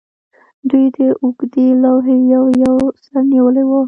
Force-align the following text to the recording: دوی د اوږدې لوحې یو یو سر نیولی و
دوی 0.69 0.85
د 0.95 0.97
اوږدې 1.23 1.67
لوحې 1.81 2.17
یو 2.33 2.43
یو 2.63 2.75
سر 3.03 3.15
نیولی 3.31 3.63
و 3.67 3.71